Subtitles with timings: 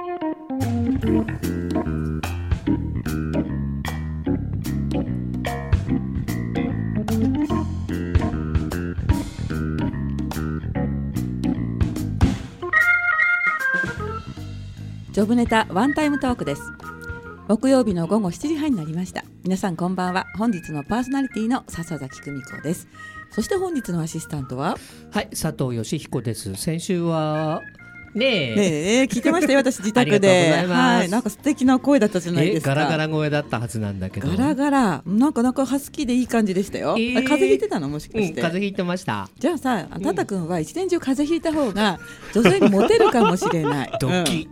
[0.00, 16.62] ジョブネタワンタイムトークです
[17.48, 22.88] 木曜日の午後7時半になりました皆さんこんばんは本日のパーソナリティの笹崎久美子です
[23.30, 24.78] そして本日のアシスタントは？
[25.12, 26.56] はい、佐藤義彦です。
[26.56, 27.62] 先週は。
[28.14, 28.56] ねえ。
[28.56, 28.62] ね
[29.00, 29.02] え。
[29.04, 30.64] 聞いてましたよ 私自宅で。
[30.66, 31.08] はい。
[31.08, 32.74] なんか素敵な声だったじゃないえですか。
[32.74, 34.28] ガラガラ声だったはずなんだけど。
[34.28, 35.02] ガラガラ。
[35.06, 37.18] なんかなんかハスキーでいい感じでしたよ、えー。
[37.18, 37.88] あ風邪ひいてたの？
[37.88, 39.28] もしかうん、して、風邪ひいてました。
[39.38, 41.98] じゃあさタタ君は一年中風邪ひいた方が
[42.34, 43.92] 女性にモテるかもしれない。
[44.00, 44.48] ドキ。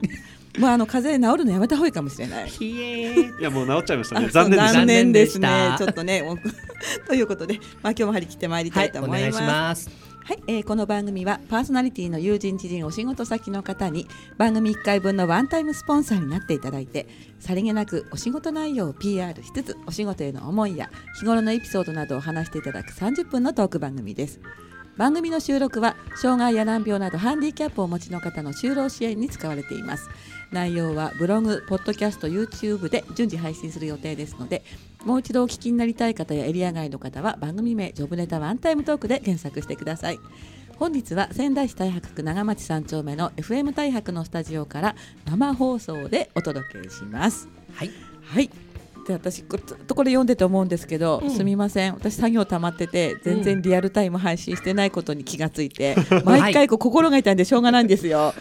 [0.56, 0.62] うん。
[0.62, 2.48] まああの風邪治るのやめた方がいいかもしれない。
[2.48, 4.28] いやもう治っちゃいましたあね。
[4.28, 4.58] 残念。
[4.58, 5.74] 残念ですね。
[5.78, 6.38] ちょっとねもう
[7.08, 10.07] ということでまあ今日も張り切ってまいりたはいい、と思います、お願いします。
[10.28, 24.38] はい、えーこの番組はパーソナリティの友人知人お仕事先の方に番組1回分のワンタイムスポンサーになっていただいてさりげなくお仕事内容を PR しつつお仕事への思いや日頃のエピソードなどを話していただく30分のトーク番組です。
[24.98, 30.10] 番組の収録は障害や難病などハンディキャップをお持ちの方の就労支援に使われています。
[30.50, 34.62] 内容はブログ、ポッドキャスト、YouTube で順次配信する予定ですので
[35.04, 40.18] もう一度お聞きになりたい方やエリア外の方は番組名ジョブネタワンタイムトークで検索してください。
[40.76, 47.48] 本日は仙台市太白区長町三丁目の FM 太白のスタジオから生放送でお届けします。
[47.72, 47.90] はい。
[48.22, 48.50] はい。
[49.06, 51.30] で私こずっとこれ読んでて思うんですけど、うん。
[51.30, 51.94] すみません。
[51.94, 58.34] 私作業溜まってて全然リアルタイム配信してないことに気がついて、は い毎回こう心が痛いんでしょうがないんですよ。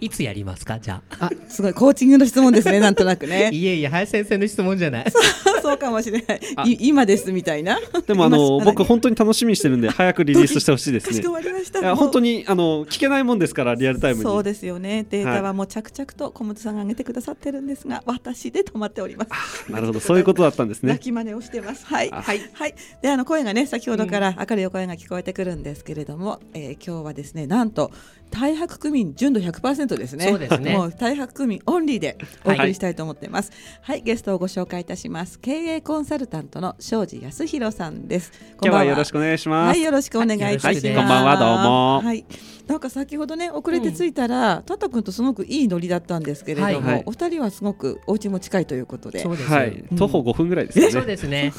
[0.00, 1.26] いつやりますか、じゃあ。
[1.26, 3.50] あすごいコーチングの質問ですねなんとなくね。
[3.52, 5.04] いえいえ、林先生の質問じゃない。
[5.66, 6.40] そうかもしれない。
[6.56, 6.64] あ。
[6.66, 7.78] い今ですみたいな。
[8.06, 11.16] でもあの今僕本当に楽しみにしてるんで早くリリースしてほしいですね。
[11.16, 11.32] かしこ。
[11.32, 11.80] まりました。
[11.80, 14.22] いや本当にあの聞けないもんですからリアルタイムに。
[14.24, 15.06] そうですよね。
[15.08, 19.70] データはもう着々と小本さんが上げてくださってるんですが私で止まっております。
[19.70, 20.00] なるほど。
[20.00, 20.92] そういうことだったんですね。
[20.92, 21.02] 泣。
[21.02, 21.86] き真似をしてます。
[21.86, 22.12] はい。
[22.12, 22.22] あ。
[22.22, 22.40] はい。
[22.52, 22.74] はい。
[23.02, 27.90] であの声がね先ほどから明るいお声が聞こえてくるんですけれども、えー今日はですねなんと
[28.32, 30.28] 太白区民純度100%ですね。
[30.28, 30.72] そうですね。
[30.72, 33.52] もう太白区民オンリーでお送りしたいと思ってます。
[33.82, 35.38] はい、ゲストをご紹介いたします。
[35.38, 38.32] 経営コンサルタントの庄司康弘さんです。
[38.62, 39.76] 今日はよろしくお願いします。
[39.76, 40.66] はい、よろしくお願いします。
[40.66, 42.00] はいこんばんはどうも。
[42.02, 42.24] はい、
[42.66, 47.02] なんか先ほどね遅れて着いたら、タタ君とすごくいいノリだったんですけれども、はいはい。
[47.06, 49.20] お二人はすごくお家も近いということで。
[49.20, 49.50] そうです。
[49.50, 49.84] はい。
[49.96, 51.06] 徒歩5分ぐらいですよそうね。
[51.08, 51.52] ですね。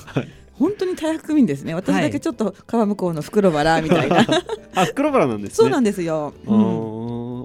[0.53, 1.73] 本当に大白区民ですね。
[1.75, 4.25] 私だけちょっと川向こうの袋原みたいな、
[4.75, 5.55] あ袋原なんですね。
[5.55, 6.96] そうなんですよ、ううんん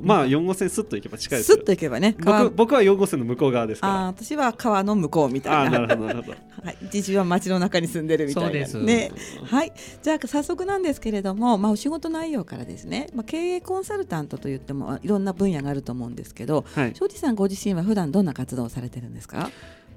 [0.03, 5.63] まあ4号線すっと行けば近いですよスッと行けばね川僕僕は4号線の向こう側ですあーか私は川の向こうみら。
[5.63, 6.13] あたいな。
[6.63, 9.11] はい、自治は町の中に住んでるみたいなそうですね。
[9.45, 16.93] はい、じゃあ早速なんですけれども、まあお仕事内容からですね、まあ経営コンサルタントといってもいろんな分野があると思うんですけど、はい。
[16.95, 19.51] 庄司さんご自身は普段どんな活動をされてるんですか？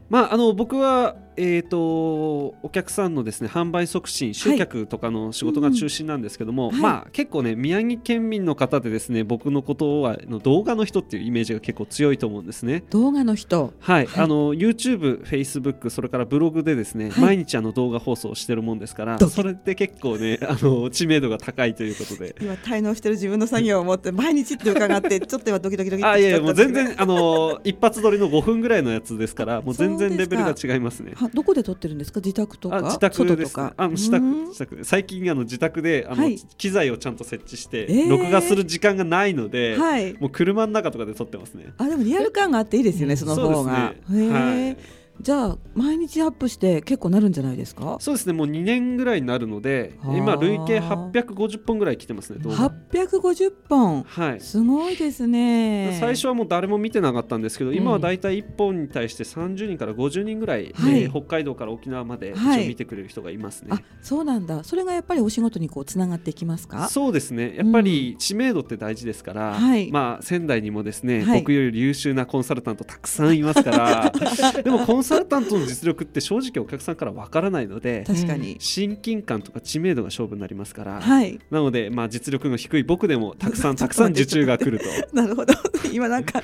[0.10, 6.82] まあ、あの僕は、えー、とお客さんのですね販売促進集客とかの仕事が中心なんですけども、うんはい。
[6.82, 12.84] まあ、結構ね宮城県民の方でですね僕のことはの動画の人っていうイメージが結構強いと思うんですね。
[12.90, 14.24] 動画の人、はい、はい。
[14.24, 17.22] あの YouTube、Facebook それからブログでですね、はい。
[17.22, 22.36] 毎日あの動画放送をしてるもんですからそれで結構ねあの知名度が高いということで。
[22.42, 31.14] 今滞納してる自分の作業を持って毎日って伺って ちょっと今ドキドキドキってあいやいやもう全然あの一発撮りの5分ぐらいのやつですからもう全然レベルが違いますね。
[31.26, 32.20] はどこで撮ってるんですか？
[32.20, 32.78] 自宅とか？
[32.78, 33.84] あ自宅です、外とか？
[33.84, 40.14] あ自宅うん自宅最近あの自宅であの、はい機材をちゃんと設置して、えー録画する時間がないので、はい。
[40.14, 41.74] もう車の中とかで撮ってますね。
[41.78, 43.94] あでもリアル感があっていいですよね、その方が。
[44.08, 44.78] そうですねはい
[45.22, 47.98] じゃあ毎日アップして結構なるんじゃないですか？
[48.00, 50.18] そうですねもう2年ぐらいになるのではあ。
[50.18, 52.70] 今累計850本ぐらい来てますね動画。
[52.92, 54.04] 850本？
[54.04, 54.40] はい。
[54.42, 55.98] すごいですね。
[56.00, 57.78] 最初はもう誰も見てなかったんですけど、うん。
[57.78, 61.04] 今はだいたい1本に対して30人から50人ぐらい、はい。
[61.04, 62.66] えー北海道から沖縄まで一はい。
[62.66, 63.70] 応見てくれる人がいますね。
[63.72, 64.64] あそうなんだ。
[64.64, 66.90] それがやっぱりお仕事にこうつながっていきますか？
[66.90, 67.56] そうですね。
[67.58, 69.90] やっぱり知名度って大事ですから、はい。
[69.92, 71.40] まあ、仙台にもですね、はい。
[71.40, 74.12] 僕より優秀なコンサルタントたくさんいますから
[74.64, 81.40] でもコンサルタントの実力って正直お客さんからわからないので確かに、親近感とか知名度が勝負になりますから、はい。
[81.52, 84.86] なので、まあ、実力の低い僕でもたくさん たくさん受注が来ると。
[85.16, 85.54] なるほど。
[85.94, 86.40] 今なんか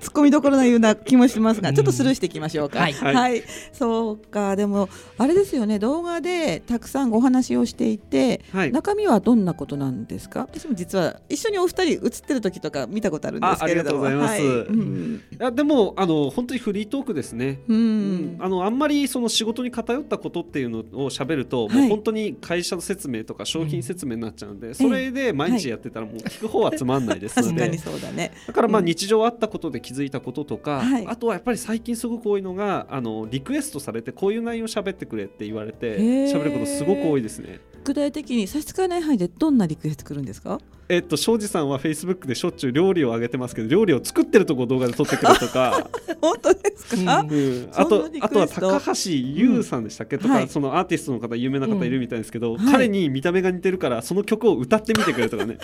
[0.00, 1.74] 突っ込みどころなような気もしますが、うん。
[1.74, 2.92] ちょっとスルーしていきましょうか、はい。
[2.92, 3.42] はい。
[3.72, 4.56] そうか。
[4.56, 4.88] でも
[5.18, 5.78] あれですよね。
[5.78, 8.72] 動画でたくさんお話をしていて、はい。
[8.72, 10.40] 中身はどんなことなんですか？
[10.50, 14.04] 私も実は一緒にお二人映ってる時とか見たことあるんですけれども。
[14.04, 14.42] あありがとうございます。
[14.42, 14.66] はい。
[14.66, 15.22] うん。
[15.32, 17.60] いやでもあの本当にフリートークですね。
[17.68, 18.05] うんうん
[18.38, 21.76] あのあんまりその仕事に偏ったことっていうのを喋ると、はい。
[21.76, 27.78] もう本当に会社の説明とか商品説明になっちゃうんで、それで毎日やってたらもう聞く方はつまんないですの確かにで。
[27.78, 28.32] そうだね。
[28.46, 28.84] だからまあうん。
[28.86, 31.06] 日常あったことで気づいたこととか、はい。
[31.06, 37.60] あとはやっぱり最近すごく多いのがあのリクエストされてこういう内容喋ってくれって言われて喋ることすごく多いですね。
[37.86, 40.58] 具体的に差し支えない範囲でどんなリクエストくるんですか？
[40.88, 45.88] えっと庄司さんはフェイスブックでしょっちゅう料理を上げてますけど料理を作ってるとこ動画で撮ってくれとか、
[46.20, 47.68] 本当ですか、うん。
[47.74, 52.72] あとあとは高橋優さんでしたっけ、とか、はいそのアーティストの方有名な方いるみたいですけど、はい。
[52.72, 55.58] 彼に見た目が似てるからその曲を歌ってみてくれとかね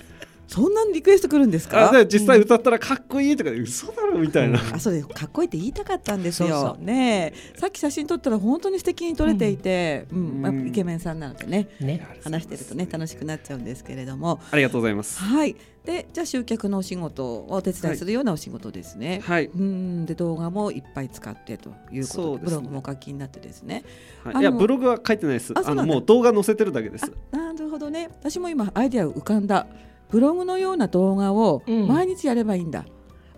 [0.48, 1.88] そんなリクエストくるんですか？
[1.88, 4.74] あで実際歌ったらかっこいいとか嘘だろみたいな、うん。
[4.74, 6.76] あそうですかっこいいって言いたかったんですよ。
[6.78, 7.58] ねえ。
[7.58, 10.18] さっき写真撮ったら本当に素敵に撮れていて、うん。
[10.18, 10.42] うん。
[10.42, 12.06] まあイケメンさんなのでねね。
[12.22, 14.40] 話してるとね楽しくなっちゃうんですけれども。
[14.50, 15.18] ありがとうございます。
[15.18, 15.56] はい。
[15.84, 20.06] でじゃあ集客のお仕事をお手伝いするようなお仕事ですね、はい、うん。
[20.06, 22.44] で動画もいっぱい使ってということでね。
[22.44, 23.82] ブログもお書きになってですね。
[24.22, 25.54] はい、いやブログは書いてないです。
[25.56, 27.10] あのもう動画載せてるだけです。
[27.32, 28.10] あなるほどね。
[28.20, 29.66] 私も今アイデア浮かんだ
[30.12, 31.88] ブログのような動画をうん。
[31.88, 32.84] 毎日やればいいんだ、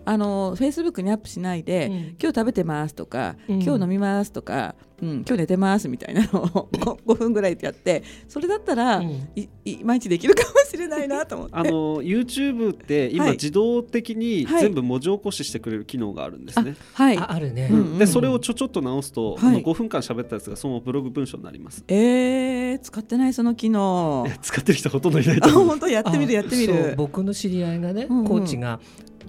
[0.05, 1.95] あのフェイスブックにアップしないで、うん。
[2.21, 3.61] 今日食べてますとか、うん。
[3.61, 6.69] 今日飲みますとか、うん、今日寝てますみたいなのを
[7.05, 9.27] 5, 分ぐらいやってそれだったら、うん。
[9.35, 11.55] いい毎日できるかもしれないなと思って。
[11.55, 13.33] あの YouTube って今はい。
[13.33, 14.61] 自動的にはい。
[14.61, 17.17] 全部文字起こししてくれる機能があるんですね、はい。
[17.17, 19.49] ああるね、うんうんでそれをちょちょっと直すと、はい。
[19.49, 21.83] あの5分間喋ったやつがそのブログ文章になります。
[21.87, 24.25] えー、使ってないその機能。
[24.27, 25.65] え使ってる人ほとんどいないあと思う。
[25.65, 26.93] 本当やってみるやってみる。
[26.95, 28.25] 僕の知り合いがね、うんうん。
[28.25, 28.79] コーチが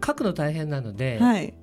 [0.04, 1.54] 書くの大変なので、はい。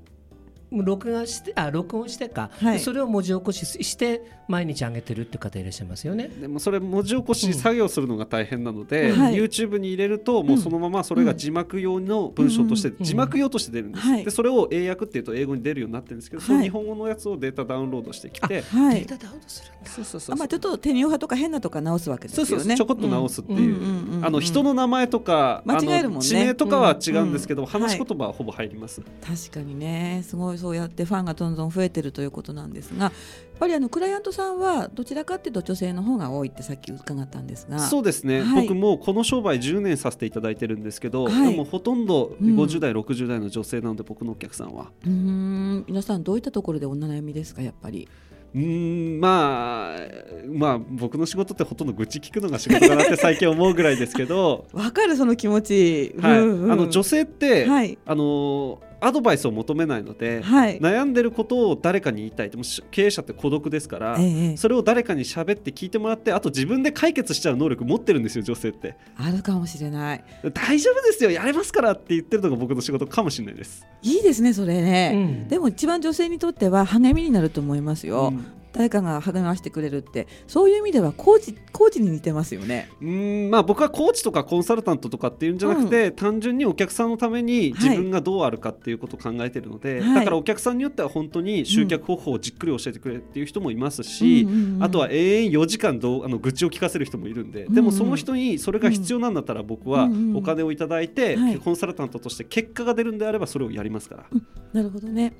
[0.81, 2.79] 録画してあ録音してか、はい。
[2.79, 6.27] それを文字起こしして毎日上げてるって方いらっしゃいますよね。
[6.27, 9.35] でもそれ文字起こし作業するのが大変なので、うんはい。
[9.35, 13.03] YouTube に入れるともうそのままそれが字幕用の文章として、うん。
[13.03, 14.25] 字幕用として出るんです、はい。
[14.25, 18.95] でそれを英訳っていうと英語に出るようになってるんですけど、そのはい日本語のやつをデータダウンロードしてきて、はい。
[19.01, 19.89] データダウンロードするんだ。
[19.89, 22.49] そうそうそうあまあ、ちょっと手に派とか変なとか直すわけですよね。
[22.49, 23.65] そうそうちょこっと直すっていう,、うん。
[23.65, 26.13] うんうんうんあの人の名前とか間違えるもんね。
[26.13, 27.67] あの地名とかは違うんですけど、うん。
[27.67, 30.21] 話し言葉はほぼ入ります、確かにね。
[30.25, 33.12] すごいそうやってファンがどんどん増えてるということなんですがやっ
[33.60, 37.80] ぱりあのクライアントさんはどちらかっていうと女性の方が多いってさっき伺ったんですが。
[37.80, 38.68] そうですね、はい。
[38.68, 41.51] 僕もうこの商売10年させていただいてるんですけど、はい。
[41.51, 42.56] でもほとんどうん。
[42.56, 44.92] 50代、60代の女性なので僕のお客さんは。
[45.06, 48.07] うーん皆さんどういったところでお悩みですかやっぱり？
[48.56, 50.00] うーんまあ
[50.48, 56.63] まあ僕の仕事ってほとんど愚痴聞くのが仕事かなって最近思うぐらいですけど、 わかるその気持ち、はいうん。
[56.63, 57.98] うんあの女性って、はい。
[58.06, 60.79] あのアドバイスを求めないので、はい。
[60.79, 62.50] 悩んでることを誰かに言いたい。
[62.50, 64.57] でもし経営者って孤独ですから、ええ。
[64.57, 68.95] それを誰かに喋って聞いてもらってあと自分で解決しちゃう能力持ってるんですよ女性って。
[69.17, 70.23] あるかもしれない。
[70.53, 73.85] 大丈夫ですよやれますからって言ってるのが僕の仕事かもしれないです。
[74.01, 75.47] いいですねそれね、うん。
[75.47, 82.89] でも一番女性にとっては励みになると思いますよ、うん誰かが励ましてくれるってそういう意味ではコーチコーチに似てますよね。
[83.01, 90.15] うーんまあ僕はコーチとかコンサルタントとかっていうんじゃなくて、単純にお客さんのために自分がどうあるかっていうことを考えてるので、はい。
[90.15, 101.59] だからお客さんによっては本当に集客方法をじっくり教えてくれっていう人もいますし、うんうんうんあとは永遠4時間どうあの愚痴を聞かせる人もいるんで、でもその人にそれが必要なんだったら僕はうんうんお金をいただいて、はい。
[101.59, 104.25] コンサルタントとして結果が出るんであればそれをやりますから。
[104.73, 105.33] なるほどね。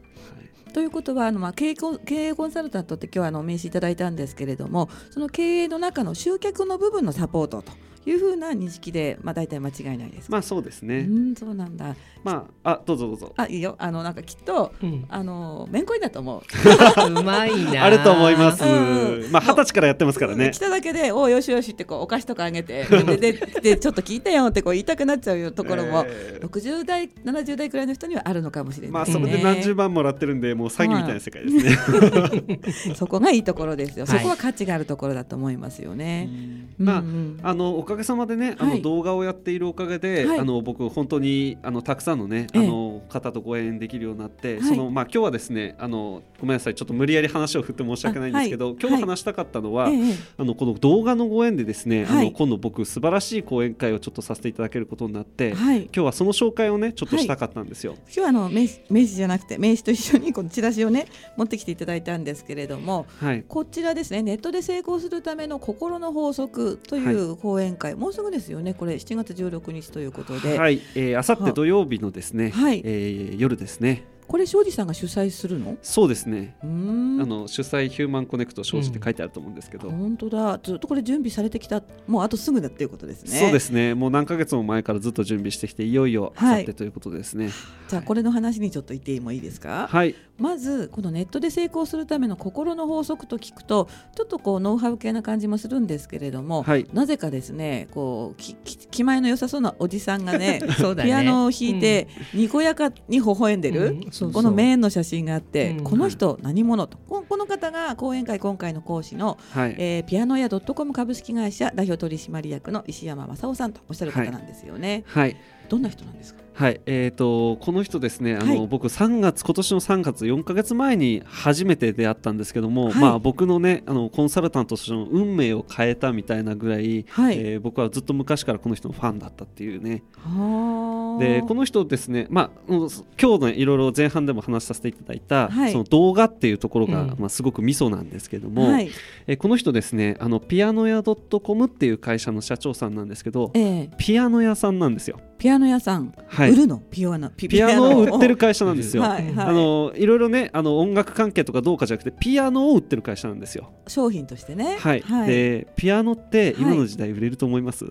[0.74, 1.76] ということはあの、まあ、経
[2.08, 7.72] 営コンサルタントって今日はあのお名刺いただいたんですけれどもその経営の中の集客の部分のサポートと
[8.06, 11.00] いうふうな認識で、まあ、大体間違いないですか、まあそうですね。
[11.00, 13.34] うんそうなんだまああどうぞどうぞ。
[13.36, 16.42] あいいよあのなんかきっとうんあのめんこいだと思う。
[17.20, 17.84] うまいな。
[17.84, 18.64] あると思います。
[18.64, 20.60] うんまあ二十歳からやってますからね来。
[20.60, 32.96] ただけで「おうよしよし」ってこうお菓子とかあげて でででちょっと聞いてよってこう言いたくなっちゃうよところも、 えー60代70代くらいの人にはあるのかもしれない、まあそれで何十万もらってるんでもう詐欺みたいな世界ですね。
[32.96, 36.30] そこがいいところですよ、はいそこは価値があるところだと思いますよね。
[36.78, 37.04] まあ
[37.50, 38.78] あのおかげさまでね、あはい。
[38.78, 40.40] の動画をやっているおかげで、はい。
[40.40, 42.66] あの僕本当にあのたくさんのね、ええ。
[42.66, 44.64] あの方とご縁できるようになって、はい。
[44.64, 50.14] そのまあ今日はですね、あのごめんなさい、ちょっと無理やり話を振って申し訳ないんですけど、今日話したかったのは、ええ。
[50.38, 52.26] あのこの動画のご縁でですね、あはい。
[52.26, 57.94] の今度僕素晴らしい講演会をちょっとさせていただけることになって、はい、今日はその紹介をねちょっとしたかったんですよ。
[58.06, 61.08] 今日はあの名刺名刺じゃなくて名刺と一緒に このチラシをね
[61.38, 63.44] 持ってきていただいたんですけれどもはい。
[63.48, 68.74] こちらですねネットで成功するための心の法則という講演会、もうすぐですよね。
[68.74, 72.82] これ7月16日ということで、はい、えー、あさって土曜日のですね、はい。
[72.84, 75.78] えー夜ですね、これ庄司さんが主催するの？
[75.82, 80.60] そうですね、あの主催ヒューマンコネクト庄司って書いてあると思うんですけど、本当だ。
[80.64, 81.84] ずっとこれ準備されてきた。
[82.08, 83.32] もうあとすぐだっていうことですね。
[83.40, 83.94] そうですね。
[83.94, 87.50] もう何ヶ月も前からずっと準備してきていよいよあさってということですね
[87.94, 90.16] じゃあこれの話にちょっと言ってもいいですか、はい。
[90.40, 96.88] まずこのネットで成功するための心の法則と聞くとちょっとこうノウハウ系な感じもするんですけれども、はい。
[96.92, 115.04] なぜかですねこうきき気前の良さそうなおじさんがねそうだねピアノを弾いて、にこやかに微笑んでる、うんそうそうこのメインの写真があって、うんこの人何者とここの方が講演会今回の講師の、はい、えーピアノ屋 .com 株式会社代表取締役の石山正夫さんとおっしゃる方なんですよね。
[115.06, 115.38] はい
[115.70, 116.44] どんな人なんですか？
[116.56, 118.68] はい、えー、とこの人ですねあの、はい。
[118.68, 122.96] 僕3月今年の3月4か月前に初めて出会ったんですけども、はい。
[122.96, 127.38] まあ、僕のねあのコンサルタントとしての運命を変えたみたいなぐらい、はい。
[127.40, 130.04] えー僕はずっと昔からこの人のファンだったっていうね。
[130.22, 135.72] はでこの人ですね、まあ、うん今日のいろいろ前半でも話させていただいた、はい。
[135.72, 137.16] その動画っていうところが、うん。
[137.18, 138.90] まあ、すごくミソなんですけども、はい。
[139.26, 145.20] えーこの人ですねあのピアノ屋 .com っていう会社の社長さんなんですけどえーピアノ屋さんなんですよ。
[145.40, 146.52] ピアノ屋さん、はい。
[146.52, 146.82] 売るの？
[146.92, 147.30] ピアノ。
[147.30, 149.04] ピピアノを売ってる会社なんですよ。
[149.04, 149.48] はいはい。
[149.48, 153.72] あのいろいろねあの音楽関係とかどうかじゃなくてピアノを売ってる会社なんですよ。
[153.88, 154.78] 商品としてね。
[154.80, 157.86] はい、でピアノって今の時代売れると思います、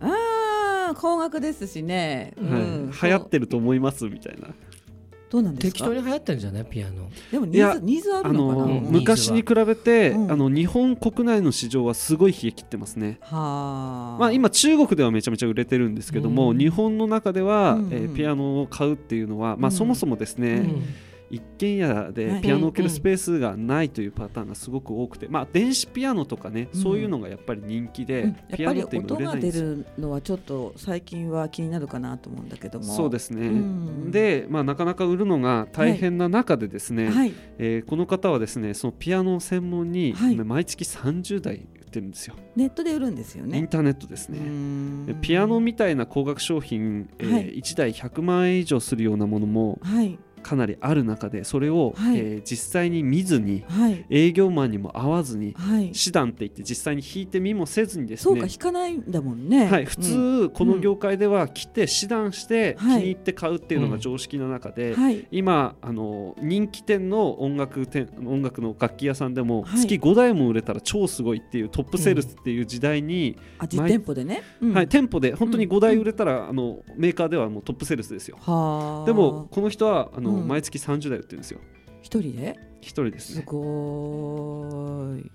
[0.00, 2.50] ああ高額ですしね、うんう
[2.88, 4.04] んはい、流行ってると思います？
[4.08, 4.48] みたいな。
[5.30, 5.72] どうなんですか？
[5.72, 6.64] 適当に流行ってるんじゃない？
[6.64, 7.08] ピアノ。
[7.30, 8.92] でもニーズニーズああるのかな、のうん。
[8.92, 10.32] 昔に比べて、うん。
[10.32, 13.18] あの日本国内の市場はすごい冷え切ってますね。
[13.20, 14.20] はあ。
[14.20, 16.58] まあ、今中国ではめちゃめちゃ売れてるんですけども、うん。
[16.58, 17.92] 日本の中では、うんうん。
[17.92, 19.72] えーピアノを買うっていうのは、まあ、うん。
[19.72, 20.84] そもそもですね、うん
[21.30, 22.12] 一軒家はい。
[22.12, 26.80] でピアノを置けるスペースがないというパターンがすごく多くて、まあ、電子ピアノとかね、うん。
[26.80, 28.36] そういうのがやっぱり人気で、うん。
[28.56, 29.68] ピアノって今売れないんですよ。
[29.68, 32.78] が出るのはちょっと最近は気になるかなと思うんだけど。
[32.78, 34.10] もそうですね、うん。
[34.10, 37.32] で、まあ、なかなか売るのが大変な中でですね、はい。
[37.58, 40.36] えーこの方はですねそのピアノを専門に、はい。
[40.36, 43.58] 毎月30台売ってるんですよ、ネットで売るんですよね。
[43.58, 45.14] インターネットですうね。
[45.20, 47.58] ピアノみたいな高額商品、えーはい。
[47.58, 52.18] 1台100万円以上するようなものもはいかなりある中でそれを、はい。
[52.18, 54.04] えー実際に見ずにはい。
[54.08, 55.92] 営業マンにも会わずにはい。
[55.92, 59.66] 手段って言って実際に弾いてみもせずにですねそうか弾かないんだもんね。
[59.66, 60.02] はい、普うん。
[60.48, 63.00] 通この業界では来て指導して気はい。
[63.00, 65.26] に入って買うっていうのが常識な中で、はい。
[65.30, 69.80] 今あの人気店の音楽店音楽の楽器屋さんでもはい。
[69.80, 74.42] 月5台も売れたら超すごいっていうトップセールスっていう時代に、あ実店舗でね。
[74.62, 74.72] うん。
[74.74, 78.38] はい、店舗で本当に5台売れたら、あのメーカーではもうトップセールスですよ。
[78.40, 79.06] はあ。
[79.06, 80.48] でもこの人はあの、うん。
[80.48, 81.60] 毎月30台売ってるんですよ。
[82.02, 82.56] 一人で？
[82.80, 83.42] 一人ですすね。
[83.46, 85.30] ごーい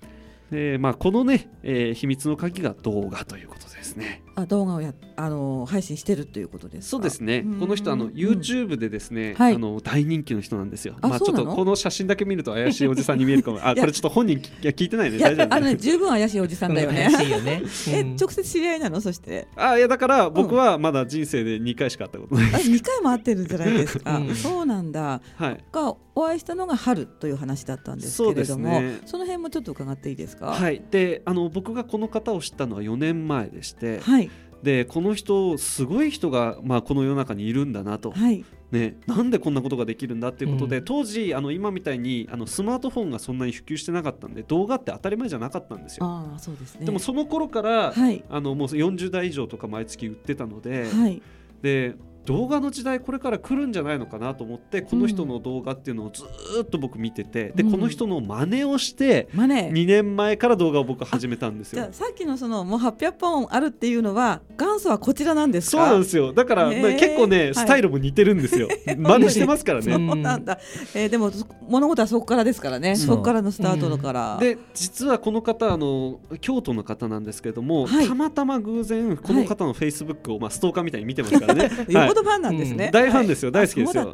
[0.51, 4.21] でまあこのね、えー秘密の鍵が動画ということですね。
[4.35, 6.89] あ動画をやあの配信してるということですか？
[6.91, 7.43] そうですね。
[7.45, 7.59] うん。
[7.59, 9.55] この人あの YouTube でですね、はい。
[9.55, 10.95] あの大人気の人なんですよ。
[11.01, 11.45] あまあちょそうなの？
[11.47, 13.59] っとこの写真だけ見ると怪しいおじさんに見えるかも。
[13.63, 17.09] あこれちょっと本人きいや聞いてないねいや大丈夫あのね十分怪しいおじさんだよね。
[17.11, 17.61] 怪しいよね。
[17.89, 18.15] えうん。
[18.19, 19.01] 直接知り合いなの？
[19.01, 19.47] そして。
[19.55, 22.53] あいやだから僕はまだ人生で2回しか会ったことない。
[22.55, 24.35] あ二回も会ってるんじゃないですか、うん。
[24.35, 25.21] そうなんだ。
[25.35, 25.63] はい。
[25.71, 30.47] がお会いしたのが春という話だったんですけれどもその辺もちょっと伺っていいですか？
[30.47, 34.29] はい、であの僕がこの方を知ったのは4年前でして、はい。
[34.61, 38.45] でこの人すごい人が、まあ、この世の中にいるんだなと、はい。
[38.71, 40.85] ね、なんでこんなことができるんだっていうことで、うん。
[40.85, 46.05] 当時あの今みたいにあのスマートフォンがそんなに普及してなかったんで動画って当たり前じゃなかったんですよ。
[46.05, 46.85] ああそうですね。
[46.85, 48.23] でもその頃から、はい。
[48.29, 51.21] あのもう40台以上とか毎月売ってたので,、はい。
[51.61, 57.71] で動画の時代これから来るんじゃないのかなと思ってこの人の動画っていうのをずーっと僕見てて、でうん。
[57.71, 61.81] この人の真似をしてマネ2年前から動画を僕始めたんですよ。
[61.81, 61.93] じゃあ。
[61.93, 65.77] さっきのそのもう800本あるっていうのは元祖はこちらなんですか？
[65.77, 66.33] そうなんですよ。
[66.33, 66.81] だから、へー。
[66.81, 67.55] まあ結構ね、はい。
[67.55, 68.67] スタイルも似てるんですよ。
[68.97, 70.15] 真似してますからそうね。
[70.15, 70.59] なんだ、
[70.95, 72.95] えーでもそ物事はそこからですからね。
[72.95, 78.07] そこからのスタートだから、で実はこの方あの京都の方なんですけども、はい。
[78.07, 81.63] たまたま偶然この方のフェイスブックを、まあ、ストーカーみたいに見てますからね。
[81.89, 83.65] よっぽどファンなんですね、大ファンですよはい。
[83.65, 84.13] 大好きですよ。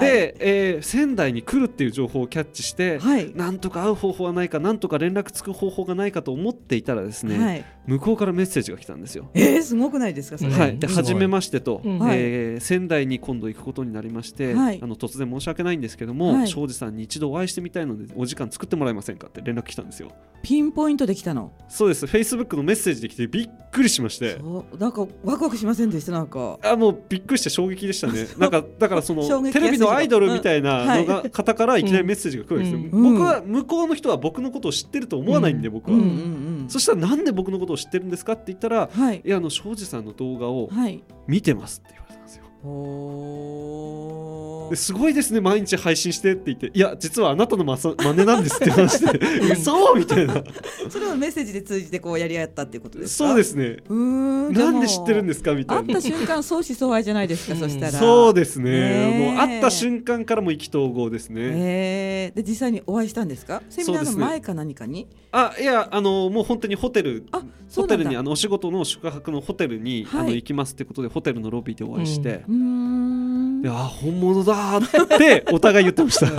[0.00, 3.32] で、えー仙台に来るっていう情報をキャッチして、はい。
[3.34, 9.30] なんとか会う方法はないかなんとか連絡つく方法がないかと思っていたらですね、はい、向こうからメッセージが来たんですよ。
[9.32, 11.98] えー、すごくないですかそれ、うんはい、で初めましてと、うん。
[12.12, 14.80] えー仙台に今度行くことになりまして、はい。
[14.82, 16.48] あの突然申し訳ないんですけども、はい。
[16.48, 20.10] 庄司さんに一度お会いしてみたいのでお時間作ってもらえませんかって連絡来たんですよ。
[20.42, 21.52] ピンポイントできたの？
[21.68, 24.38] そうです、Facebook のメッセージで来てびっくりしまして。
[24.38, 24.76] そう。
[24.76, 26.12] なんかワクワクしませんでした？
[26.12, 26.58] なんか。
[26.62, 28.26] あもうびっくりして衝撃でしたね。
[28.36, 31.06] なんかだからそのテレビのアイドルみたいなのうん。
[31.06, 32.78] が、方からいきなりメッセージが来るんですよ。
[32.78, 33.14] うん。
[33.14, 39.22] 僕は向こうの人は僕のことを知ってると思わないんで、僕は、うんうんうんそしたらなんで僕のことを知ってるんですかって言ったら、はい。
[39.24, 41.02] いやあの庄司さんの動画をはい。
[41.26, 42.44] 見てますって言われたんですよ。
[42.64, 49.18] おですごいですね毎日配信してって言っていや実はあなたのまさ真似なんですって話して
[49.52, 50.42] 嘘みたいな。
[50.90, 53.28] それをメッセージで通じてこうやり合ったっていうことですか？
[53.28, 53.78] そうですね。
[53.88, 55.82] うーんなんで知ってるんでですかみたいな。
[55.82, 57.92] 会った瞬間相思相愛じゃないですか、うんそしたら。
[57.92, 59.34] そうですね。
[59.34, 61.42] もう会った瞬間からも意気投合ですね。
[61.42, 62.32] え。
[62.32, 63.62] ー、で実際にお会いしたんですか？
[63.68, 67.26] セミナーの前か何かに、あいやあのもう本当にホテル
[67.74, 70.20] ホテルにあのお仕事の宿泊のホテルに、はい。
[70.22, 73.17] あの行きますってことでホテルのロビーでお会いして、うーん
[73.62, 76.28] であ本物だーってお互い言ってました。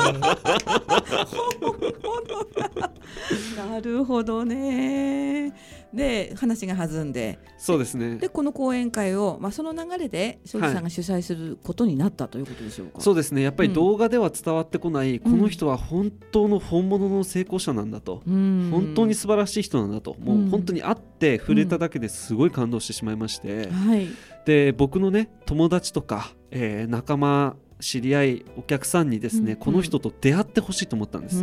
[3.69, 5.53] なるほどね。
[5.93, 7.39] で話が弾んで。
[7.57, 8.17] そうですね。
[8.17, 13.41] でこの講演会を、まあ、その流れで庄司さんが主催することになったということでしょうか、そうですね。
[13.41, 13.75] やっぱりうん。
[13.75, 18.69] 動画では伝わってこない、この人は本当の本物の成功者なんだと、うん。
[18.71, 20.47] 本当に素晴らしい人なんだと、もうん。
[20.47, 24.07] う本当に会って触れただけですごい感動してしまいまして、はい。
[24.45, 31.39] で僕のね友達とか、えー仲間知り合いお客さんにですね、うんこの人と出会ってほしいと思ったんです、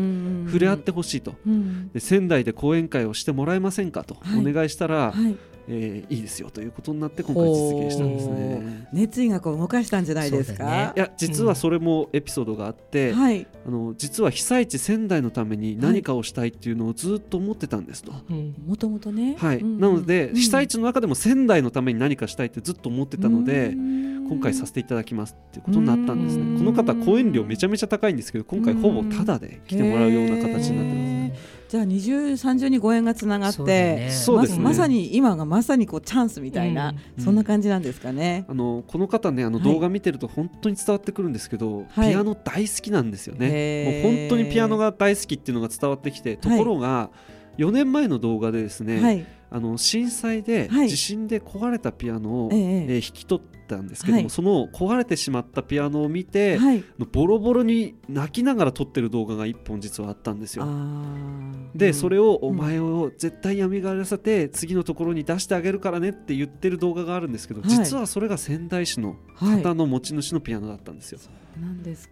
[0.46, 1.34] 触れ合ってほしいと。
[1.46, 1.90] うん。
[1.92, 4.16] で仙台で講演会をしてもらえませんかと。
[4.20, 4.46] はい。
[4.46, 5.36] お願いしたら、はい、
[5.68, 8.75] えーいいですよということになって今回実現したんですね。
[8.92, 10.64] 熱意がこう動かしたんじゃないですか？
[10.64, 10.92] ね。
[10.96, 13.46] いや実はそれもエピソードがあって、はい。
[13.66, 18.12] あの実は被災地仙台のために何かをしたいっていうのをずっと思ってたんですと。
[18.30, 18.54] うん。
[18.66, 19.36] もともとね。
[19.38, 20.34] はい、うんなので、うん。
[20.36, 24.06] 被災地の中でも仙台のために何かしたいってずっと思ってたので、うん。
[24.28, 26.54] 今回させていただきますっていうことになったんですうん。
[26.54, 26.58] ね。
[26.58, 30.72] この方講演料めちゃめちゃ高いんですけど今回ほぼタダで来てもらうような形になってます。
[30.72, 34.10] へーじゃあ二重三重にご縁がつながって、そうだね。
[34.10, 34.58] そうですね。
[34.62, 37.24] ままさに今がまさにこうチャンスみたいな、うん。
[37.24, 38.44] そんな感じなんですかね。
[38.48, 39.72] あのこの方ねあのはい。
[39.72, 42.10] 動画見てると本当に伝わってくるんですけど、はい。
[42.10, 44.02] ピアノ大好きなんですよね。
[44.02, 47.10] もう本当にピアノが大好きっていうのが伝わってきてところが、
[47.58, 50.88] 4年前の動画でですね、はい、あの震災ではい。
[50.88, 52.60] 地震で壊れたピアノを、ええ。
[52.60, 54.30] えー引き取ったんですけども、はい。
[54.30, 60.70] その壊れてしまったピアノを見て、はい、ボロボロに泣きながら撮ってる動画が1本実はあったんですあよ。
[60.70, 61.76] ー。
[61.76, 67.70] でそれをうんお前を絶対蘇らせて次のところに出してあげるからねって言ってる動画があるんですけど、はい。
[67.70, 71.18] 実はそれが仙台市のはい、方の持ち主のピアノだったんですよ。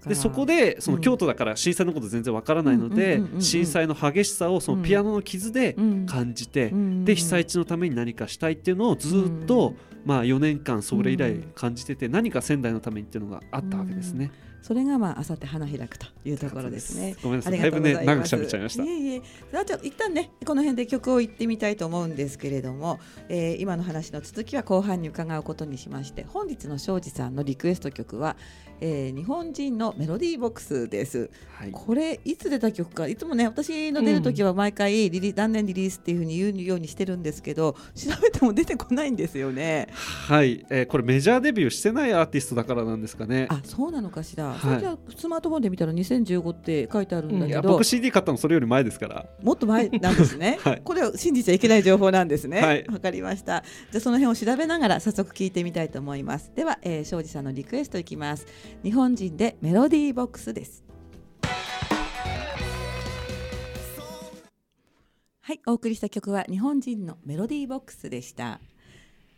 [0.07, 1.03] でそこでそのうん。
[1.03, 3.43] 京都だから震災のこと全然わからないのでうんうんうんうんうん。
[3.43, 6.07] 震災の激しさをそのピアノの傷でうん。
[6.07, 14.31] 感じてうんで被災地のために何かしたいっていうのをずっとまあ4年間それ以来感じてて何か仙台のためにっていうのがあったわけですね。
[14.67, 17.17] それがまああさって花開くというところですね。
[17.23, 17.59] ごめんなさい。
[17.59, 19.21] だいぶね長く喋っちゃいましたいえいえ。
[19.53, 22.99] じゃあちょ一旦ねこの辺で曲を言ってみたいと思うんですけれども、
[23.29, 28.37] えー今の話の続きは後半に伺うことにしまして、本日の庄司さんのリクエスト曲は、
[28.81, 31.31] えー日本人のメロディーボックスです。
[31.53, 33.07] はいこれいつ出た曲か？
[33.07, 39.89] いつもね私の出る時は毎回リリー断念リリースっていうふうに言うようにしてるんですけど 調べても出てこないんですよね。
[39.93, 43.47] はい、えーこれメジャーデビューしてないアーティストだからなんですかね。
[43.51, 44.54] あそうなのかしら？
[44.55, 49.27] はいそれじゃあスマートフォンで見たら2015って書いてあるんだけど、僕 CD 買ったのそれより前ですから。
[49.43, 50.59] もっと前なんですね。
[50.63, 52.61] はいこれを信じちゃいけない情報なんですね。
[52.61, 53.63] わ、はいかりました。
[53.91, 56.53] じゃあその辺を調べながら早速聞いてみたいと思います。
[56.55, 58.47] では、えー、庄司さんのリクエストいきます。
[58.83, 60.85] 日本人でメロディーボックスです。
[65.47, 68.61] はい、お送りした曲は日本人のメロディーボックスでした。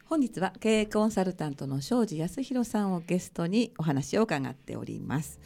[0.09, 5.40] 本日は経営コンサルタントの庄司康弘さんをゲストにお話を伺っております。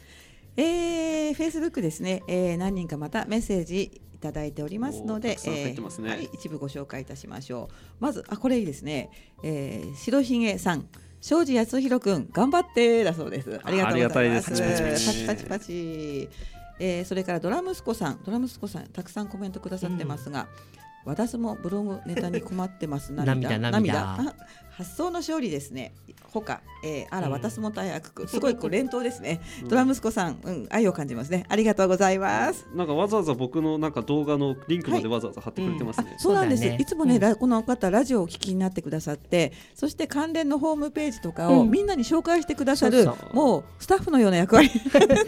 [0.55, 6.09] えー、Facebook ですね、えー、何人かまたメッセージいただいておりますのでおーたくさん入ってますね。
[6.09, 7.75] はい、一部ご紹介いたしましょう。
[7.99, 9.09] まずあこれいいですね、
[9.41, 10.87] えー、白ひげさん。
[11.21, 13.59] 庄司康弘くん頑張ってだそうです。
[13.63, 14.49] ありがとうございます。
[14.51, 15.21] ありがたいです。
[15.21, 15.25] パチパチパチ。
[15.25, 16.29] パチパチ
[16.79, 18.19] えー、それからドラ息子さん。
[18.23, 20.47] ドラ息子さんたくさんコメントくださってますが、
[21.05, 23.11] 私もブログネタに困ってます。
[23.13, 23.71] 涙 涙。
[23.71, 24.15] 涙。
[24.19, 24.35] あ
[24.81, 25.93] 発想の勝利ですね。
[26.31, 27.33] ほか、えー、あら、うん。
[27.33, 28.27] 私も大悪く。
[28.27, 29.67] すごいこう連投ですね、うん。
[29.69, 31.45] ドラ息子さん、うん、愛を感じますね。
[31.49, 32.65] ありがとうございます。
[32.73, 36.15] なんかわざわざ僕のなんか動画のリンクまでわざわざ貼ってくれてますね。
[36.17, 36.77] そうなんです、ね。
[36.79, 37.21] いつもね、うん。
[37.21, 41.69] ラこの方ラジオをお聞きになってくださってそして関連のホームページとかをうん。
[41.69, 44.69] みんなに紹介してくださる、もうスタッフのような役割。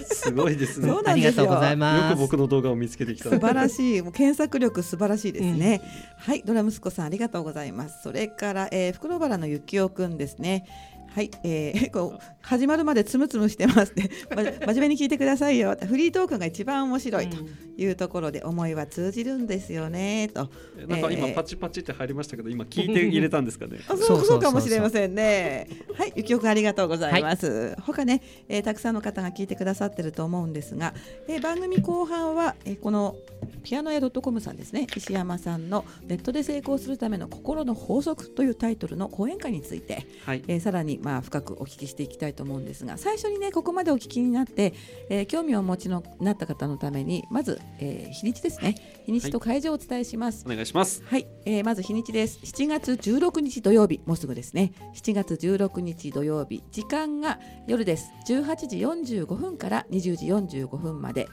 [0.06, 0.88] すごいですね。
[0.90, 1.44] そうよなんですよ。
[1.44, 2.16] ありがとうございます。
[2.16, 3.30] く僕の動画を見つけてきた。
[3.30, 5.82] 素晴らしい、もう検索力素晴らしいですね。
[6.18, 8.02] はい、ドラ息子さんありがとうございます。
[8.04, 10.66] それから、えー、袋原の幸男くんですね。
[11.14, 14.10] はい、えー、 こう始まるまでつむつむしてますね。
[14.36, 15.78] ま真面目に聞いてくださいよ。
[15.80, 17.38] フリートークが一番面白いと
[17.78, 20.50] いうところで思いは通じるんですよねと。
[20.88, 23.78] なんか今えーパチパチって入りましたけど、今聞いて入れたんですかね？
[23.88, 25.68] あそうそうかもしれませんね。
[25.96, 27.76] はい、ゆきおくんありがとうございます。
[27.82, 30.94] 他ね、えーたくさんの方が聞いてくださってると思うんですが、
[31.28, 33.16] えー番組後半は、えーこの
[33.62, 40.44] ピアノ屋 .com さんですね、石山さんのネットで成功するための心の法則というタイトルの講演会について、はい。
[40.48, 44.74] えーさらにまあ、深くお聞きしていきたいと思うんですが最初にねここまでお聞きになって、
[45.10, 50.44] えー興味をお持ちのなった方のためにまず、えー日にちですね日にちと会場をお伝えします。
[50.46, 52.40] お願いしますはい、えーまず日にちです。
[52.44, 54.74] 7月16日土曜日、もうすぐですね。
[54.96, 58.12] 7月16日土曜日、時間が夜です。
[58.28, 58.78] 18時
[59.16, 61.28] 45分から20時45分まで。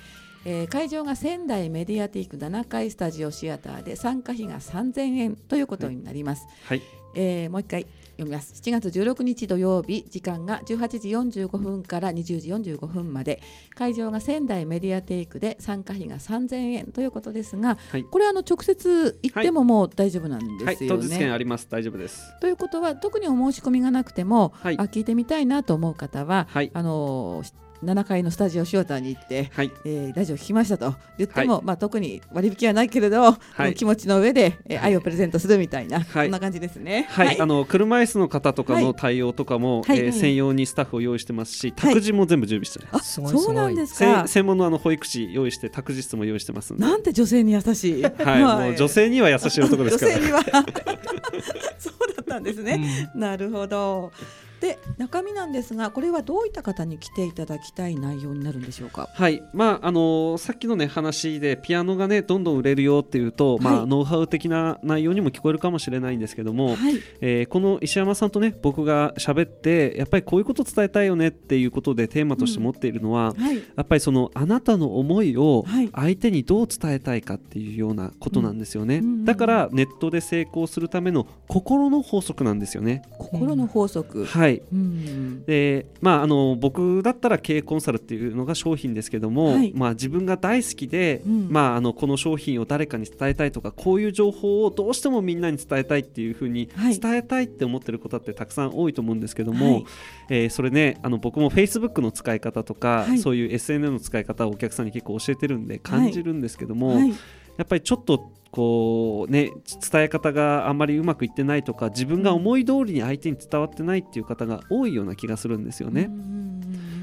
[0.44, 6.46] えー会場が仙台メディアティック7階スタジオシアターで参加費が3000円ということになります。
[6.64, 6.83] はい。
[7.14, 8.55] えーもう一回読みます。
[8.62, 11.09] 7月16日土曜日時間が18時
[11.44, 13.42] 45分から20時45分まで
[13.74, 18.05] 会場が仙台メディアテイクで参加費が3000円ということですが、はい。
[18.05, 21.03] これあの直接行ってももう大丈夫なんはいですよね。
[21.03, 21.66] 当日券あります。
[21.70, 22.38] 大丈夫です。
[22.40, 24.79] ということは特にお申し込みがなくても、はい。
[24.79, 26.70] あ聞いてみたいなと思う方は、はい。
[26.72, 29.70] あのー7階のスタジオシアターに行って、はい。
[29.84, 33.74] えーラジオ聞きましたと言っても、まあ、特に割引はないけれど、はい。
[33.74, 36.26] 気持ちの上で、えー愛をプレゼントするみたいな、はい。
[36.26, 37.06] そんな感じですね。
[37.10, 38.84] はい、あの車椅子の方とかはい。
[38.84, 39.98] の対応とかも、はい。
[39.98, 44.24] えー専用にスタッフを用意してますし、託児も全部準備してあそうなんですせか。
[44.24, 44.28] ん。
[44.28, 48.02] 専門のあの保育士用意して託児室も用意してますなんて女性に優しい。
[48.02, 50.12] はい、もう女性には優しい男ですから。
[50.12, 50.40] 女性には。
[51.78, 53.10] そうだったんですね。
[53.14, 54.12] なるほど。
[54.61, 59.09] で中身なんですがこれはどういった方に来ていただきたい内容になるんでしょうか？
[59.12, 59.42] はい。
[59.55, 63.81] まああのーさっきのね話でピアノがねどんどん売れるよっていうと、まはい。
[63.81, 66.94] あノウハウ的な内容にも聞こえるかもしれないんですけども、はい。
[67.20, 73.57] えーこの石山さんとね僕が喋ってやっぱりこういうこと伝えたいよねっていうことでテーマとして持っているのは、はい。
[73.57, 75.88] やっぱりそのあなたの思いをはい。
[75.94, 79.25] 相手にどう伝えたいかっていうようなことなんですよね、うんうんうん。
[79.25, 84.27] だからネットで成功するための心の法則なんですよね、心の法則。
[84.27, 85.44] はいうん。
[85.44, 89.72] でまあ、あの僕だったら経営コンサルっていうのが商品ですけども、はい。
[89.74, 91.48] まあ、自分が大好きで、うん。
[91.50, 96.98] まあ、あのこの商品を誰かに伝えたいとかこういう情報をどうしてもみんなに伝えたいっていうふうにはい。
[96.98, 99.84] 伝えたいって思ってる方ってたくさん多いと思うんですけども、はい。
[100.30, 103.18] えーそれねあの僕も Facebook の使い方とか、はい。
[103.18, 107.08] そういう SNS の使い方をお客さんに結構教えてるんで感じるんですけども、はい。
[107.08, 109.50] やっぱりちょっとこうね
[109.90, 116.10] 伝え方があまりうまくいってないとか自分が思い通りに相手に伝わってないっていう方が多いような気がするんですよね。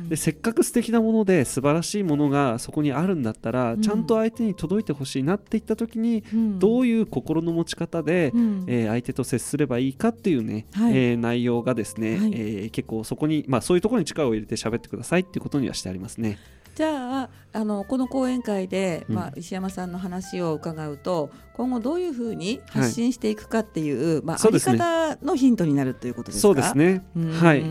[0.09, 3.81] でせっかく素敵なもので素晴らしいものがそこにあるんだったら、うん。
[3.81, 6.59] ちゃんと相手に届いてほしいなっていった時に、うん。
[6.59, 8.65] どういう心の持ち方で、うん。
[8.67, 10.97] えー相手と接すればいいかっていうね、はい。
[10.97, 12.31] えー内容がですね、はい。
[12.33, 16.37] えー結構そこに、まあ、そういうところに力を入れて喋ってくださいっていうことにはしてありますね。
[16.77, 19.15] じゃああのこの講演会で、うん。
[19.15, 26.41] まあ、石山さんの話を伺うと今後どういうふうに発信していくかっていう、まあ、あり方のヒントになるということですか？
[26.41, 27.03] そうですね。
[27.41, 27.63] はい。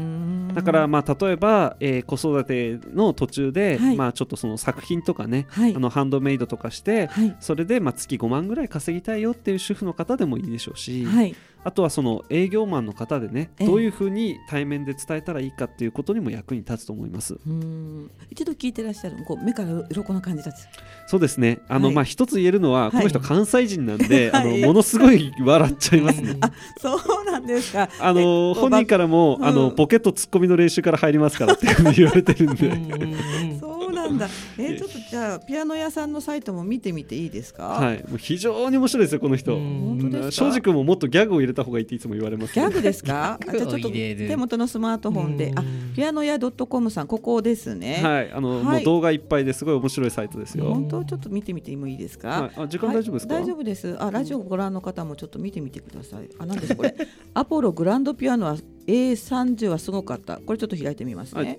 [0.57, 3.97] だからまあ例えば、えー子育ての途中で、はい。
[3.97, 5.75] まあ、ちょっとその作品とかね、はい。
[5.77, 7.37] あのハンドメイドとかして、はい。
[7.39, 11.37] それでまあ月5万ぐらい稼ぎたいよっていう主婦の方でもいいでしょうし、はい
[11.67, 13.67] あとはその営業マンの方でねええ。
[13.67, 17.35] どういうふうに対面で伝えたらいいかっていうことにも役に立つと思います。
[17.35, 18.11] うーん。
[18.31, 20.65] 一度聞いてらっしゃるこう目から鱗の感じだつ
[21.09, 21.59] そうですね。
[21.67, 21.95] あの、はい。
[21.97, 22.91] まあ一つ言えるのは、はい。
[22.93, 24.55] この人関西人なんで、 はい。
[24.55, 26.37] あのものすごい笑っちゃいますね。
[26.41, 27.89] あそうなんですか。
[27.99, 28.21] あの
[28.57, 29.45] え本人からも、うん。
[29.45, 33.75] あのポケット突っ込みの練習から入りますからって言われてるんで、そう
[34.09, 34.29] なんだ。
[34.59, 39.55] えーちょっとじゃあピアノ屋さんのサイトも見てみていいですか、はい、もう非常に面白いですよこの人。
[39.55, 39.99] うん。
[40.01, 40.47] 本当ですか？
[40.47, 43.39] 庄司君ももっとギャグを入れた方がいいっていつも言われます、ギャグですか？
[43.47, 45.53] あじゃあちょっと手元のスマートフォンで。
[45.55, 45.63] あ
[45.95, 48.65] ピアノ屋 .com さんここですね、はい、あの、はい。
[48.65, 50.67] もう動画いっぱいですごい面白いサイトですよ。
[50.67, 51.05] 本当？
[51.05, 53.43] ちょっと見てみてもいいですか、はい、あ時間大丈夫ですか、はい。
[53.45, 53.97] 大丈夫です。
[53.99, 56.29] あラジオをご覧の方もちょっと見てみてください。
[56.39, 56.95] あなんですこれ。
[57.35, 60.37] アポログランドピアノは A30 はすごかった。
[60.39, 61.59] これちょっと開いてみますね、はい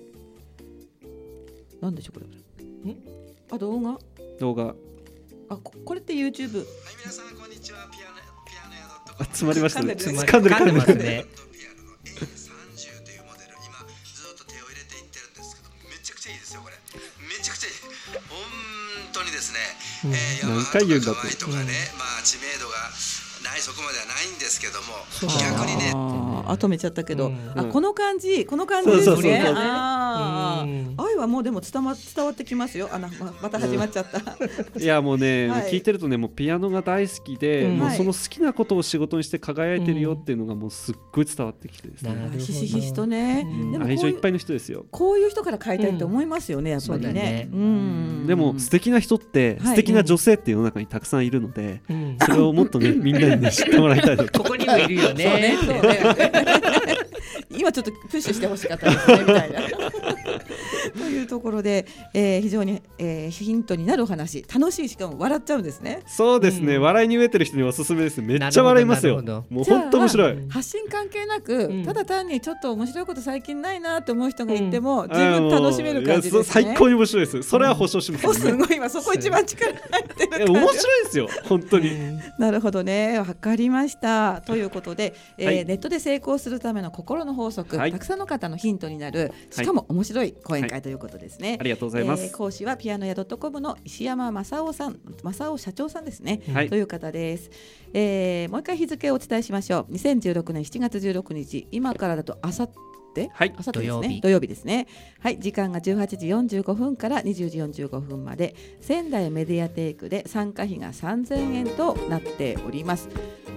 [1.80, 2.26] なんでしょうこれ。
[3.50, 3.98] あ動画？
[4.40, 4.74] 動画。
[5.48, 6.66] あここれって YouTube
[6.98, 7.88] 皆さんこんにちは。
[7.90, 9.94] ピアノピアノ屋ドットあ詰まりましたね。
[9.94, 10.56] 掴んでる。
[10.56, 11.24] 噛んでますね。
[11.54, 13.78] ピアノ A30 というモデル今
[14.10, 16.74] ずっと手を入れていってるんですけどめちゃくちゃいいですよこれ。
[17.24, 17.74] めちゃくちゃいい。
[18.26, 18.42] 本
[19.14, 19.62] 当にですね、
[20.10, 21.30] えー、何回言うんだって。
[21.30, 22.90] ヤマハとか可愛いとかね、まあ知名度が
[23.46, 25.06] ないそこまではないんですけども
[25.38, 25.94] 逆にね
[26.48, 29.12] あ止めちゃったけど、うんあこの感じこの感じそうですね。
[29.12, 30.70] そうそうそうあうん。
[30.96, 32.88] ー愛はもうでも伝わ伝わってきますよ。
[32.92, 35.72] あなままた始まっちゃった、いやもうね、はい。
[35.72, 37.78] 聞いてるとねもうピアノが大好きで、うん。
[37.78, 43.72] もうその好きなことを仕事にして輝いてるよっていうのがもうすっごい伝わってきてですね、ひしひしとね、うん。
[43.72, 44.86] でもこういう愛情いっぱいの人ですよ。
[44.90, 47.04] こういう人から買いたいって思いますよね、やっぱりね。
[47.04, 47.48] そうだね。
[47.52, 48.26] うん。
[48.26, 49.66] でも素敵な人ってはい。
[49.68, 52.16] 素敵な女性って世の中にたくさんいるので、うん。
[52.20, 55.56] それをもっとねみんなにね知ってもらいたい ここにもいるよそうねね。
[55.60, 56.37] そうね
[57.50, 59.60] 今ちょっとプッシュしてほしかったですねみたいな。
[60.96, 64.44] というところで、えー、非常に、えー、ヒントになるお話。
[64.52, 66.02] 楽しいしかも笑っちゃうんですね。
[66.06, 66.82] そうですね、うん。
[66.82, 68.20] 笑いに飢えてる人におすすめです。
[68.20, 69.22] めっちゃ笑いますよ。
[69.50, 70.32] もう本当面白い。
[70.32, 71.84] うん発信関係なく、うん。
[71.84, 75.08] ただ単にちょっと面白いこと最近ないなって思う人がいても、うん。
[75.08, 76.42] 十分楽しめる感じですね。
[76.44, 77.42] そ最高に面白いです。
[77.42, 81.28] それは保証します おすね、ごい今そこ一番力入ってる面白いですよ。
[81.44, 81.90] 本当に、
[82.38, 83.18] なるほどね。
[83.18, 84.40] わかりました。
[84.42, 85.64] ということで、えーはい。
[85.64, 87.92] ネットで成功するための心の法則、はい。
[87.92, 96.68] たくさんの方のヒントになるしかも面白い講演会ということですね、ありがとうございます、えー講師はピアノ屋 .com の石山正夫さん正夫社長さんですね、はい。
[96.68, 97.50] という方です、
[97.92, 99.92] えーもう一回日付をお伝えしましょう。
[99.92, 101.68] 2016年7月16日。
[101.70, 102.87] 今からだとあさって
[103.32, 103.54] はい。
[103.56, 104.08] あさってです土曜日。
[104.08, 104.86] ね土曜日ですね。
[105.20, 105.38] はい。
[105.38, 106.28] 時間が18時
[106.60, 113.08] 45分から20時45分まで仙台メディアテイクで参加費が3000円となっております。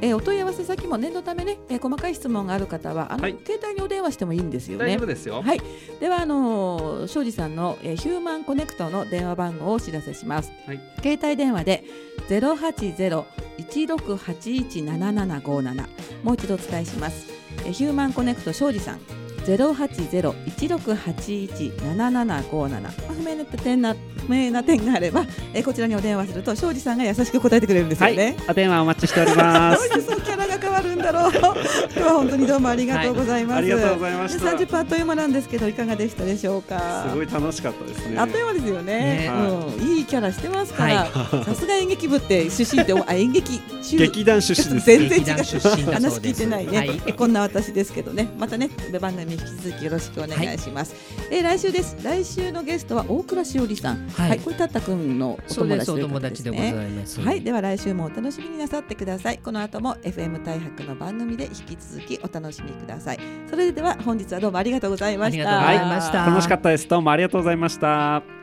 [0.04, 3.38] えーお問い合わせ先も念のためね、えー細かい質問がある方はあの、はい。
[3.46, 5.62] 携帯にお電話してもいいんですよ大ね丈夫ですよ、はい、
[6.00, 10.52] ではあのー庄司さんの、えーヒューマンコネクトの電話番号をお知らせします。
[10.66, 10.80] はい。
[11.04, 11.84] 携帯電話で
[12.28, 13.28] ゼロ八ゼロ
[13.60, 15.90] 一六八一七七五七。
[16.24, 17.28] もう一度お伝えします。
[17.66, 19.00] えーヒューマンコネクト庄司さん
[19.46, 22.92] ゼロ八ゼロ一六八一七七五七。
[22.92, 23.96] 不明な点な
[24.28, 28.36] 不明な点があれば、えーこちらにお電話すると庄司さんが優しく答えてくれるんですよね。
[28.48, 31.32] お電話お待ちしておりまどうしてそうキャラが変わるんだろう。
[31.34, 31.52] 今
[31.94, 33.58] 日は本当にどうもありがとうございます。
[33.58, 34.40] ありがとうございました。
[34.40, 37.08] 三十分あっという間なんですけどいかがでしたでしょうか？
[37.10, 38.18] すごい楽しかったですね。
[38.18, 38.92] あっという間ですよね。
[38.92, 39.32] ね。
[39.80, 40.02] うん、い。
[40.02, 43.98] いキャラしてますから、さすが演劇部って出身って あ演劇中。
[43.98, 44.86] 劇団出身です。
[44.86, 45.44] 全然違う。
[45.44, 47.02] 出身話聞いてないね、はい。
[47.06, 48.28] えこんな私ですけどね。
[48.38, 48.70] またね
[49.00, 50.96] 番組引き続きよろしくお願いします、
[51.30, 51.98] えー来週です。
[52.04, 54.10] 来週のゲストは大倉しおりさん。
[54.10, 54.40] はい。
[54.40, 57.20] これたったくんのおそうですお友達でございます。
[57.22, 59.40] はい、では来週もお楽しみになさってください。
[59.44, 63.20] この後も FM 大白の番組で引き続きお楽しみください。
[63.50, 65.68] それでは本日はどうもありがとうございました。
[65.68, 68.41] ありがとうございました楽しかったですどうもありがとうございました